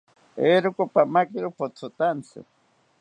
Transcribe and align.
Eeroka, 0.47 0.83
pamakiro 0.93 1.49
pothotaantzi 1.57 2.39